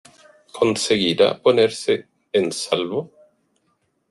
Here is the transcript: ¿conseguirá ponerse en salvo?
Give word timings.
¿conseguirá 0.57 1.39
ponerse 1.39 2.07
en 2.33 2.51
salvo? 2.51 2.99